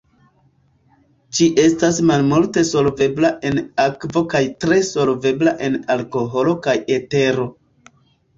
Ĝi 1.39 1.49
estas 1.63 1.99
malmulte 2.11 2.63
solvebla 2.69 3.31
en 3.51 3.59
akvo 3.83 4.25
kaj 4.33 4.41
tre 4.65 4.79
solvebla 4.89 5.55
en 5.69 5.79
alkoholo 5.99 6.57
kaj 6.67 6.77
etero. 6.99 7.47